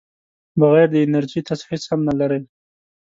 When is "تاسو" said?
1.49-1.65